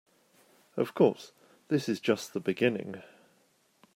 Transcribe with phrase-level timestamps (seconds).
[0.77, 1.31] Of course,
[1.67, 3.03] this is just the beginning.